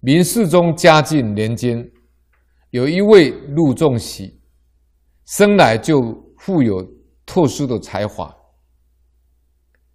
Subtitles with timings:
[0.00, 1.84] 明世宗嘉靖年间，
[2.70, 4.40] 有一位陆仲喜，
[5.26, 6.00] 生来就
[6.38, 6.80] 富有
[7.26, 8.32] 特殊的才华。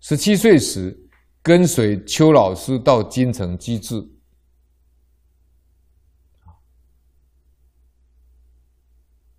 [0.00, 0.98] 十七岁时，
[1.42, 4.08] 跟随邱老师到京城居住。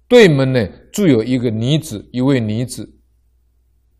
[0.07, 2.87] 对门呢，住有一个女子，一位女子，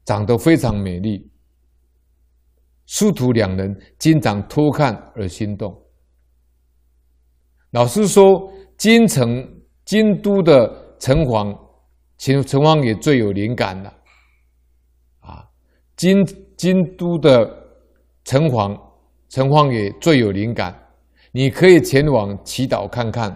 [0.06, 1.32] 长得非常美丽。
[2.86, 5.81] 师徒两人经常偷看而心动。
[7.72, 11.58] 老师说，京城京都的城隍，
[12.18, 13.90] 秦城隍爷最有灵感了。
[15.22, 15.50] 啊，
[15.96, 16.24] 京
[16.58, 17.46] 京都的
[18.26, 18.78] 城隍，
[19.30, 20.78] 城隍爷最有灵感，
[21.32, 23.36] 你可以前往祈祷看看。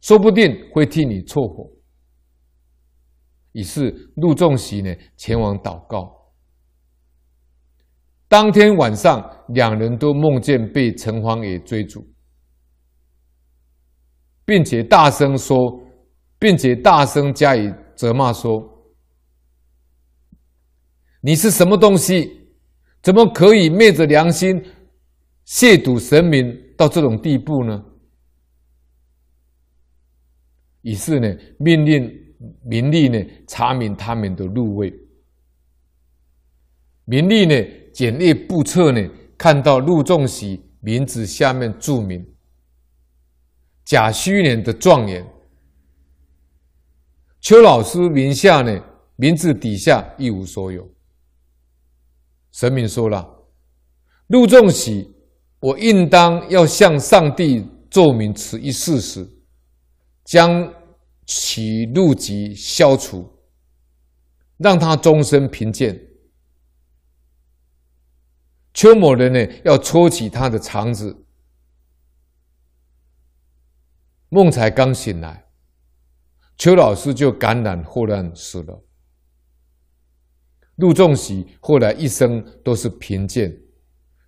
[0.00, 1.64] 说不定会替你撮合。
[3.52, 6.21] 于是陆仲喜呢前往祷告。
[8.32, 12.02] 当天晚上，两人都梦见被城隍爷追逐，
[14.46, 15.78] 并且大声说，
[16.38, 18.66] 并且大声加以责骂说
[21.20, 22.48] ：“你是什么东西？
[23.02, 24.56] 怎么可以昧着良心
[25.44, 27.84] 亵渎神明到这种地步呢？”
[30.80, 31.28] 于是呢，
[31.58, 32.10] 命令
[32.64, 34.90] 民力呢查明他们的入位。
[37.04, 37.54] 民力呢
[37.92, 42.26] 检阅簿册呢，看到陆仲喜名字下面注明
[43.84, 45.26] 甲戌年的状元，
[47.40, 48.84] 邱老师名下呢
[49.16, 50.88] 名字底下一无所有。
[52.52, 53.28] 神明说了，
[54.28, 55.14] 陆仲喜，
[55.60, 59.28] 我应当要向上帝奏明此一事实。
[60.24, 60.72] 将
[61.26, 63.28] 其禄籍消除，
[64.56, 66.00] 让他终身贫贱。
[68.74, 71.24] 邱某人呢，要戳起他的肠子。
[74.28, 75.46] 梦才刚醒来，
[76.56, 78.82] 邱老师就感染霍乱死了。
[80.76, 83.54] 陆仲喜后来一生都是贫贱，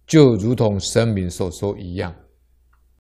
[0.06, 2.15] 就如同神明所说一样。